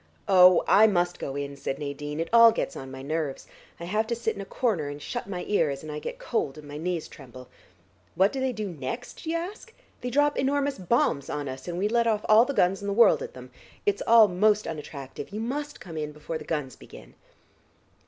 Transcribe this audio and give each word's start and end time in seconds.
"Oh, 0.27 0.63
I 0.67 0.87
must 0.87 1.19
go 1.19 1.35
in," 1.35 1.55
said 1.55 1.77
Nadine. 1.77 2.19
"It 2.19 2.29
all 2.33 2.51
gets 2.51 2.75
on 2.75 2.89
my 2.89 3.03
nerves. 3.03 3.45
I 3.79 3.83
have 3.83 4.07
to 4.07 4.15
sit 4.15 4.35
in 4.35 4.41
a 4.41 4.45
corner, 4.45 4.87
and 4.89 4.99
shut 4.99 5.29
my 5.29 5.45
ears, 5.47 5.83
and 5.83 5.91
I 5.91 5.99
get 5.99 6.17
cold 6.17 6.57
and 6.57 6.67
my 6.67 6.77
knees 6.79 7.07
tremble. 7.07 7.49
What 8.15 8.33
do 8.33 8.39
they 8.39 8.51
do 8.51 8.67
next, 8.67 9.21
do 9.23 9.29
you 9.29 9.37
ask? 9.37 9.71
They 10.01 10.09
drop 10.09 10.39
enormous 10.39 10.79
bombs 10.79 11.29
on 11.29 11.47
us, 11.47 11.67
and 11.67 11.77
we 11.77 11.87
let 11.87 12.07
off 12.07 12.25
all 12.27 12.45
the 12.45 12.53
guns 12.55 12.81
in 12.81 12.87
the 12.87 12.93
world 12.93 13.21
at 13.21 13.35
them. 13.35 13.51
It's 13.85 14.01
all 14.07 14.27
most 14.27 14.65
unattractive. 14.65 15.29
You 15.29 15.39
must 15.39 15.79
come 15.79 15.97
in 15.97 16.13
before 16.13 16.39
the 16.39 16.45
guns 16.45 16.75
begin." 16.75 17.13